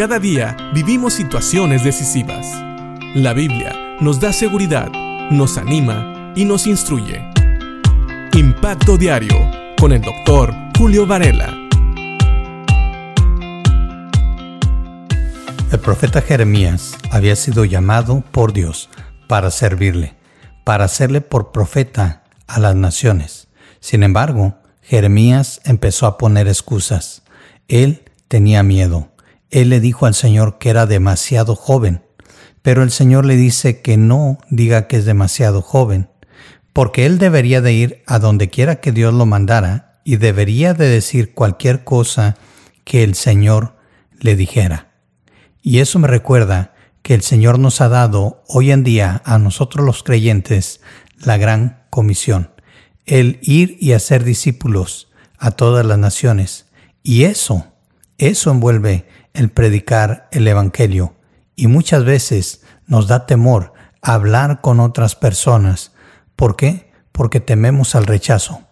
Cada 0.00 0.18
día 0.18 0.56
vivimos 0.72 1.12
situaciones 1.12 1.84
decisivas. 1.84 2.46
La 3.14 3.34
Biblia 3.34 3.98
nos 4.00 4.18
da 4.18 4.32
seguridad, 4.32 4.90
nos 5.30 5.58
anima 5.58 6.32
y 6.34 6.46
nos 6.46 6.66
instruye. 6.66 7.22
Impacto 8.32 8.96
Diario 8.96 9.36
con 9.78 9.92
el 9.92 10.00
doctor 10.00 10.54
Julio 10.78 11.06
Varela. 11.06 11.54
El 15.70 15.78
profeta 15.80 16.22
Jeremías 16.22 16.96
había 17.10 17.36
sido 17.36 17.66
llamado 17.66 18.24
por 18.32 18.54
Dios 18.54 18.88
para 19.28 19.50
servirle, 19.50 20.14
para 20.64 20.86
hacerle 20.86 21.20
por 21.20 21.52
profeta 21.52 22.24
a 22.46 22.58
las 22.58 22.74
naciones. 22.74 23.48
Sin 23.80 24.02
embargo, 24.02 24.54
Jeremías 24.80 25.60
empezó 25.66 26.06
a 26.06 26.16
poner 26.16 26.48
excusas. 26.48 27.22
Él 27.68 28.10
tenía 28.28 28.62
miedo. 28.62 29.10
Él 29.50 29.68
le 29.70 29.80
dijo 29.80 30.06
al 30.06 30.14
Señor 30.14 30.58
que 30.58 30.70
era 30.70 30.86
demasiado 30.86 31.56
joven, 31.56 32.02
pero 32.62 32.82
el 32.82 32.90
Señor 32.90 33.24
le 33.24 33.36
dice 33.36 33.80
que 33.80 33.96
no 33.96 34.38
diga 34.48 34.86
que 34.86 34.96
es 34.96 35.04
demasiado 35.04 35.62
joven, 35.62 36.08
porque 36.72 37.06
él 37.06 37.18
debería 37.18 37.60
de 37.60 37.72
ir 37.72 38.02
a 38.06 38.18
donde 38.18 38.48
quiera 38.48 38.76
que 38.80 38.92
Dios 38.92 39.12
lo 39.12 39.26
mandara 39.26 40.00
y 40.04 40.16
debería 40.16 40.74
de 40.74 40.88
decir 40.88 41.34
cualquier 41.34 41.84
cosa 41.84 42.36
que 42.84 43.02
el 43.02 43.14
Señor 43.14 43.76
le 44.18 44.36
dijera. 44.36 44.92
Y 45.62 45.78
eso 45.78 45.98
me 45.98 46.08
recuerda 46.08 46.74
que 47.02 47.14
el 47.14 47.22
Señor 47.22 47.58
nos 47.58 47.80
ha 47.80 47.88
dado 47.88 48.42
hoy 48.48 48.70
en 48.70 48.84
día 48.84 49.22
a 49.24 49.38
nosotros 49.38 49.84
los 49.84 50.02
creyentes 50.02 50.80
la 51.18 51.36
gran 51.36 51.82
comisión, 51.90 52.50
el 53.06 53.38
ir 53.42 53.76
y 53.80 53.92
hacer 53.92 54.24
discípulos 54.24 55.10
a 55.38 55.50
todas 55.50 55.84
las 55.84 55.98
naciones. 55.98 56.66
Y 57.02 57.24
eso, 57.24 57.66
eso 58.18 58.50
envuelve 58.50 59.06
el 59.34 59.50
predicar 59.50 60.28
el 60.32 60.46
Evangelio 60.48 61.14
y 61.56 61.66
muchas 61.66 62.04
veces 62.04 62.62
nos 62.86 63.06
da 63.06 63.26
temor 63.26 63.72
hablar 64.02 64.60
con 64.60 64.80
otras 64.80 65.14
personas. 65.14 65.92
¿Por 66.36 66.56
qué? 66.56 66.90
Porque 67.12 67.40
tememos 67.40 67.94
al 67.94 68.06
rechazo, 68.06 68.62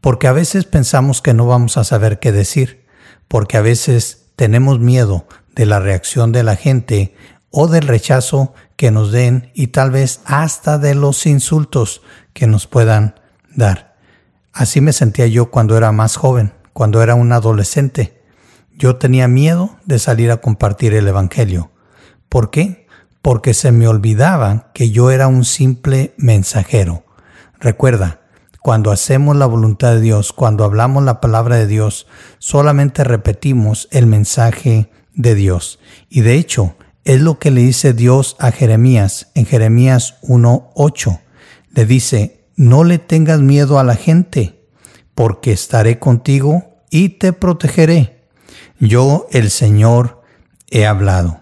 porque 0.00 0.28
a 0.28 0.32
veces 0.32 0.64
pensamos 0.64 1.22
que 1.22 1.34
no 1.34 1.46
vamos 1.46 1.76
a 1.76 1.84
saber 1.84 2.18
qué 2.18 2.32
decir, 2.32 2.86
porque 3.28 3.56
a 3.56 3.62
veces 3.62 4.28
tenemos 4.36 4.78
miedo 4.78 5.26
de 5.54 5.66
la 5.66 5.80
reacción 5.80 6.32
de 6.32 6.42
la 6.42 6.56
gente 6.56 7.16
o 7.50 7.66
del 7.66 7.88
rechazo 7.88 8.54
que 8.76 8.90
nos 8.90 9.10
den 9.10 9.50
y 9.54 9.68
tal 9.68 9.90
vez 9.90 10.20
hasta 10.24 10.78
de 10.78 10.94
los 10.94 11.26
insultos 11.26 12.02
que 12.32 12.46
nos 12.46 12.66
puedan 12.66 13.18
dar. 13.54 13.96
Así 14.52 14.80
me 14.80 14.92
sentía 14.92 15.26
yo 15.26 15.50
cuando 15.50 15.76
era 15.76 15.90
más 15.92 16.16
joven, 16.16 16.52
cuando 16.72 17.02
era 17.02 17.14
un 17.14 17.32
adolescente. 17.32 18.15
Yo 18.78 18.96
tenía 18.96 19.26
miedo 19.26 19.76
de 19.86 19.98
salir 19.98 20.30
a 20.30 20.42
compartir 20.42 20.92
el 20.92 21.08
Evangelio. 21.08 21.70
¿Por 22.28 22.50
qué? 22.50 22.86
Porque 23.22 23.54
se 23.54 23.72
me 23.72 23.88
olvidaba 23.88 24.70
que 24.74 24.90
yo 24.90 25.10
era 25.10 25.28
un 25.28 25.46
simple 25.46 26.12
mensajero. 26.18 27.04
Recuerda, 27.58 28.20
cuando 28.60 28.90
hacemos 28.90 29.34
la 29.34 29.46
voluntad 29.46 29.94
de 29.94 30.02
Dios, 30.02 30.34
cuando 30.34 30.64
hablamos 30.64 31.04
la 31.04 31.22
palabra 31.22 31.56
de 31.56 31.66
Dios, 31.66 32.06
solamente 32.38 33.02
repetimos 33.02 33.88
el 33.92 34.06
mensaje 34.06 34.90
de 35.14 35.34
Dios. 35.34 35.78
Y 36.10 36.20
de 36.20 36.34
hecho, 36.34 36.76
es 37.04 37.22
lo 37.22 37.38
que 37.38 37.50
le 37.50 37.62
dice 37.62 37.94
Dios 37.94 38.36
a 38.38 38.50
Jeremías 38.50 39.30
en 39.34 39.46
Jeremías 39.46 40.16
1.8. 40.22 41.20
Le 41.70 41.86
dice, 41.86 42.44
no 42.56 42.84
le 42.84 42.98
tengas 42.98 43.40
miedo 43.40 43.78
a 43.78 43.84
la 43.84 43.96
gente, 43.96 44.68
porque 45.14 45.52
estaré 45.52 45.98
contigo 45.98 46.82
y 46.90 47.10
te 47.10 47.32
protegeré 47.32 48.15
yo 48.78 49.26
el 49.30 49.50
Señor 49.50 50.22
he 50.70 50.86
hablado. 50.86 51.40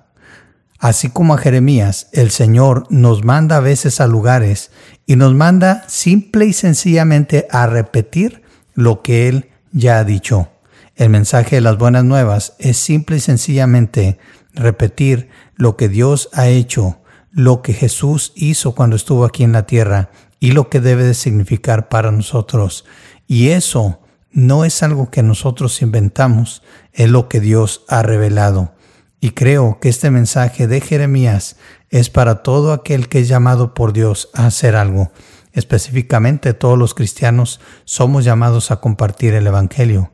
Así 0.79 1.09
como 1.09 1.35
a 1.35 1.39
Jeremías, 1.39 2.09
el 2.13 2.31
Señor 2.31 2.87
nos 2.91 3.25
manda 3.25 3.57
a 3.57 3.61
veces 3.61 4.01
a 4.01 4.07
lugares 4.07 4.71
y 5.07 5.17
nos 5.17 5.35
manda 5.35 5.85
simple 5.89 6.45
y 6.45 6.53
sencillamente 6.53 7.47
a 7.51 7.67
repetir 7.67 8.43
lo 8.75 9.01
que 9.03 9.29
Él 9.29 9.49
ya 9.73 9.99
ha 9.99 10.05
dicho. 10.05 10.51
El 10.95 11.11
mensaje 11.11 11.57
de 11.57 11.63
las 11.63 11.79
buenas 11.79 12.05
nuevas 12.05 12.55
es 12.59 12.77
simple 12.77 13.17
y 13.17 13.21
sencillamente 13.21 14.19
repetir 14.53 15.31
lo 15.57 15.77
que 15.77 15.89
Dios 15.89 16.29
ha 16.33 16.49
hecho, 16.49 17.01
lo 17.31 17.63
que 17.63 17.73
Jesús 17.73 18.33
hizo 18.37 18.75
cuando 18.75 18.95
estuvo 18.95 19.25
aquí 19.25 19.43
en 19.43 19.53
la 19.53 19.67
tierra 19.67 20.11
y 20.39 20.53
lo 20.53 20.69
que 20.69 20.81
debe 20.81 21.05
de 21.05 21.15
significar 21.15 21.89
para 21.89 22.13
nosotros. 22.13 22.85
Y 23.27 23.49
eso 23.49 24.01
no 24.35 24.65
es 24.65 24.83
algo 24.83 25.11
que 25.11 25.23
nosotros 25.23 25.81
inventamos, 25.81 26.63
es 26.93 27.09
lo 27.09 27.29
que 27.29 27.39
Dios 27.39 27.85
ha 27.89 28.03
revelado. 28.03 28.75
Y 29.21 29.31
creo 29.31 29.79
que 29.81 29.89
este 29.89 30.11
mensaje 30.11 30.67
de 30.67 30.81
Jeremías 30.81 31.57
es 31.89 32.11
para 32.11 32.43
todo 32.43 32.73
aquel 32.73 33.09
que 33.09 33.21
es 33.21 33.29
llamado 33.29 33.75
por 33.75 33.93
Dios 33.93 34.31
a 34.35 34.47
hacer 34.47 34.75
algo. 34.75 35.13
Específicamente 35.53 36.53
todos 36.53 36.77
los 36.77 36.95
cristianos 36.95 37.61
somos 37.85 38.25
llamados 38.25 38.73
a 38.73 38.81
compartir 38.81 39.35
el 39.35 39.47
Evangelio. 39.47 40.13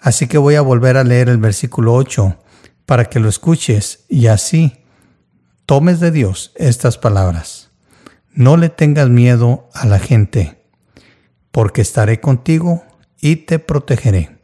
Así 0.00 0.28
que 0.28 0.38
voy 0.38 0.54
a 0.54 0.62
volver 0.62 0.96
a 0.96 1.04
leer 1.04 1.28
el 1.28 1.38
versículo 1.38 1.94
8 1.94 2.38
para 2.86 3.04
que 3.04 3.20
lo 3.20 3.28
escuches 3.28 4.06
y 4.08 4.28
así 4.28 4.82
tomes 5.66 6.00
de 6.00 6.10
Dios 6.10 6.52
estas 6.56 6.96
palabras. 6.96 7.70
No 8.32 8.56
le 8.56 8.70
tengas 8.70 9.10
miedo 9.10 9.68
a 9.74 9.84
la 9.84 9.98
gente, 9.98 10.64
porque 11.50 11.82
estaré 11.82 12.20
contigo 12.20 12.82
y 13.20 13.36
te 13.36 13.58
protegeré. 13.58 14.38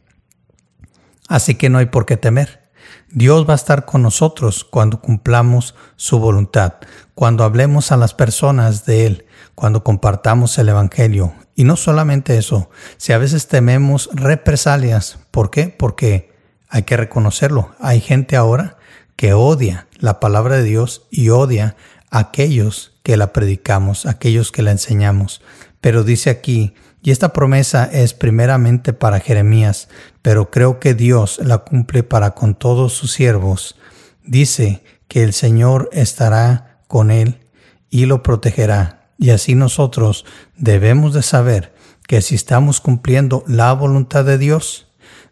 Así 1.27 1.55
que 1.55 1.69
no 1.69 1.77
hay 1.77 1.87
por 1.87 2.05
qué 2.05 2.17
temer. 2.17 2.65
Dios 3.09 3.47
va 3.47 3.53
a 3.53 3.55
estar 3.55 3.85
con 3.85 4.01
nosotros 4.01 4.63
cuando 4.63 5.01
cumplamos 5.01 5.75
su 5.95 6.19
voluntad, 6.19 6.73
cuando 7.13 7.43
hablemos 7.43 7.91
a 7.91 7.97
las 7.97 8.13
personas 8.13 8.85
de 8.85 9.05
Él, 9.05 9.25
cuando 9.55 9.83
compartamos 9.83 10.57
el 10.57 10.69
Evangelio. 10.69 11.33
Y 11.55 11.63
no 11.63 11.77
solamente 11.77 12.37
eso, 12.37 12.69
si 12.97 13.13
a 13.13 13.17
veces 13.17 13.47
tememos 13.47 14.09
represalias, 14.13 15.19
¿por 15.31 15.49
qué? 15.49 15.69
Porque 15.69 16.33
hay 16.67 16.83
que 16.83 16.97
reconocerlo. 16.97 17.73
Hay 17.79 18.01
gente 18.01 18.35
ahora 18.35 18.77
que 19.15 19.33
odia 19.33 19.87
la 19.97 20.19
palabra 20.19 20.57
de 20.57 20.63
Dios 20.63 21.07
y 21.09 21.29
odia 21.29 21.77
a 22.11 22.19
aquellos 22.19 22.99
que 23.01 23.17
la 23.17 23.31
predicamos, 23.31 24.05
aquellos 24.05 24.51
que 24.51 24.61
la 24.61 24.71
enseñamos. 24.71 25.41
Pero 25.79 26.03
dice 26.03 26.29
aquí, 26.29 26.73
y 27.05 27.11
esta 27.11 27.33
promesa 27.33 27.85
es 27.85 28.15
primeramente 28.15 28.91
para 28.91 29.19
Jeremías, 29.19 29.89
pero 30.23 30.49
creo 30.49 30.79
que 30.79 30.95
Dios 30.95 31.37
la 31.37 31.59
cumple 31.59 32.01
para 32.01 32.31
con 32.31 32.55
todos 32.55 32.93
sus 32.93 33.11
siervos. 33.11 33.75
Dice 34.23 34.83
que 35.07 35.21
el 35.21 35.33
Señor 35.33 35.87
estará 35.93 36.79
con 36.87 37.11
él 37.11 37.45
y 37.91 38.07
lo 38.07 38.23
protegerá. 38.23 39.11
Y 39.19 39.29
así 39.29 39.53
nosotros 39.53 40.25
debemos 40.57 41.13
de 41.13 41.21
saber 41.21 41.75
que 42.07 42.23
si 42.23 42.33
estamos 42.33 42.81
cumpliendo 42.81 43.43
la 43.45 43.71
voluntad 43.73 44.25
de 44.25 44.39
Dios, 44.39 44.87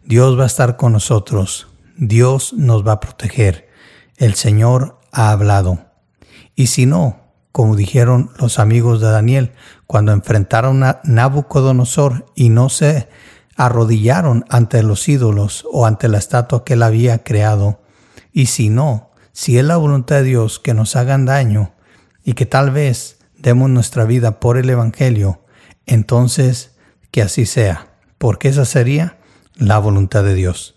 Dios 0.05 0.37
va 0.37 0.43
a 0.43 0.47
estar 0.47 0.77
con 0.77 0.93
nosotros. 0.93 1.69
Dios 1.97 2.53
nos 2.53 2.85
va 2.87 2.91
a 2.91 2.99
proteger. 2.99 3.67
El 4.17 4.35
Señor 4.35 4.99
ha 5.11 5.31
hablado. 5.31 5.87
Y 6.53 6.67
si 6.67 6.85
no, 6.85 7.23
como 7.51 7.75
dijeron 7.75 8.29
los 8.37 8.59
amigos 8.59 9.01
de 9.01 9.09
Daniel, 9.09 9.53
cuando 9.93 10.11
enfrentaron 10.11 10.81
a 10.81 11.01
Nabucodonosor 11.03 12.25
y 12.33 12.49
no 12.49 12.69
se 12.69 13.09
arrodillaron 13.55 14.43
ante 14.49 14.81
los 14.81 15.07
ídolos 15.07 15.67
o 15.71 15.85
ante 15.85 16.07
la 16.07 16.17
estatua 16.17 16.65
que 16.65 16.73
él 16.73 16.81
había 16.81 17.21
creado. 17.21 17.79
Y 18.31 18.47
si 18.47 18.69
no, 18.71 19.11
si 19.33 19.59
es 19.59 19.63
la 19.63 19.77
voluntad 19.77 20.15
de 20.15 20.23
Dios 20.23 20.57
que 20.57 20.73
nos 20.73 20.95
hagan 20.95 21.25
daño 21.25 21.75
y 22.23 22.33
que 22.33 22.47
tal 22.47 22.71
vez 22.71 23.19
demos 23.37 23.69
nuestra 23.69 24.03
vida 24.05 24.39
por 24.39 24.57
el 24.57 24.67
Evangelio, 24.67 25.43
entonces 25.85 26.75
que 27.11 27.21
así 27.21 27.45
sea, 27.45 27.93
porque 28.17 28.47
esa 28.47 28.65
sería 28.65 29.19
la 29.53 29.77
voluntad 29.77 30.23
de 30.23 30.33
Dios. 30.33 30.73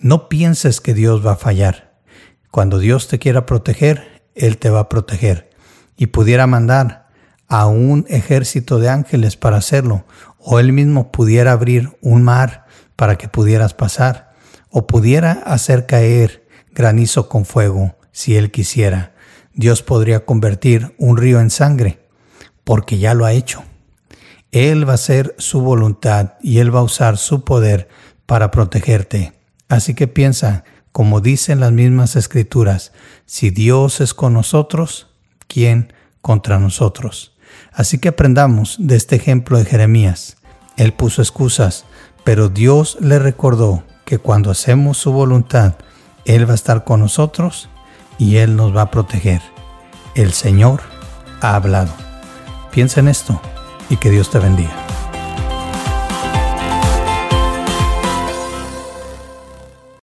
No 0.00 0.28
pienses 0.28 0.80
que 0.80 0.94
Dios 0.94 1.26
va 1.26 1.32
a 1.32 1.36
fallar. 1.36 1.98
Cuando 2.52 2.78
Dios 2.78 3.08
te 3.08 3.18
quiera 3.18 3.44
proteger, 3.44 4.22
Él 4.36 4.58
te 4.58 4.70
va 4.70 4.78
a 4.78 4.88
proteger 4.88 5.50
y 5.96 6.06
pudiera 6.06 6.46
mandar 6.46 7.01
a 7.52 7.66
un 7.66 8.06
ejército 8.08 8.78
de 8.78 8.88
ángeles 8.88 9.36
para 9.36 9.58
hacerlo, 9.58 10.06
o 10.38 10.58
él 10.58 10.72
mismo 10.72 11.12
pudiera 11.12 11.52
abrir 11.52 11.90
un 12.00 12.22
mar 12.22 12.64
para 12.96 13.18
que 13.18 13.28
pudieras 13.28 13.74
pasar, 13.74 14.32
o 14.70 14.86
pudiera 14.86 15.32
hacer 15.32 15.84
caer 15.84 16.48
granizo 16.72 17.28
con 17.28 17.44
fuego 17.44 17.94
si 18.10 18.36
él 18.38 18.50
quisiera. 18.50 19.12
Dios 19.52 19.82
podría 19.82 20.24
convertir 20.24 20.94
un 20.96 21.18
río 21.18 21.40
en 21.40 21.50
sangre, 21.50 22.00
porque 22.64 22.96
ya 22.96 23.12
lo 23.12 23.26
ha 23.26 23.34
hecho. 23.34 23.64
Él 24.50 24.88
va 24.88 24.92
a 24.92 24.94
hacer 24.94 25.34
su 25.36 25.60
voluntad 25.60 26.36
y 26.42 26.58
Él 26.58 26.74
va 26.74 26.80
a 26.80 26.84
usar 26.84 27.18
su 27.18 27.44
poder 27.44 27.86
para 28.24 28.50
protegerte. 28.50 29.34
Así 29.68 29.92
que 29.92 30.08
piensa, 30.08 30.64
como 30.90 31.20
dicen 31.20 31.60
las 31.60 31.72
mismas 31.72 32.16
escrituras, 32.16 32.92
si 33.26 33.50
Dios 33.50 34.00
es 34.00 34.14
con 34.14 34.32
nosotros, 34.32 35.08
¿quién 35.48 35.92
contra 36.22 36.58
nosotros? 36.58 37.31
Así 37.74 37.98
que 37.98 38.08
aprendamos 38.08 38.76
de 38.78 38.96
este 38.96 39.16
ejemplo 39.16 39.58
de 39.58 39.64
Jeremías. 39.64 40.36
Él 40.76 40.92
puso 40.92 41.22
excusas, 41.22 41.84
pero 42.24 42.48
Dios 42.48 42.98
le 43.00 43.18
recordó 43.18 43.82
que 44.04 44.18
cuando 44.18 44.50
hacemos 44.50 44.98
su 44.98 45.12
voluntad, 45.12 45.74
Él 46.24 46.46
va 46.46 46.52
a 46.52 46.56
estar 46.56 46.84
con 46.84 47.00
nosotros 47.00 47.68
y 48.18 48.36
Él 48.36 48.56
nos 48.56 48.76
va 48.76 48.82
a 48.82 48.90
proteger. 48.90 49.42
El 50.14 50.32
Señor 50.32 50.80
ha 51.40 51.54
hablado. 51.54 51.92
Piensa 52.70 53.00
en 53.00 53.08
esto 53.08 53.40
y 53.88 53.96
que 53.96 54.10
Dios 54.10 54.30
te 54.30 54.38
bendiga. 54.38 54.81